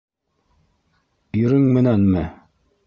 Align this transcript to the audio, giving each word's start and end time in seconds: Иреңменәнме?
Иреңменәнме? 1.43 2.29